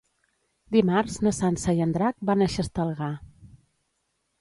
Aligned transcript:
Dimarts 0.75 1.17
na 1.27 1.35
Sança 1.41 1.77
i 1.81 1.85
en 1.87 1.95
Drac 1.99 2.27
van 2.33 2.41
a 2.41 2.51
Xestalgar. 2.57 3.15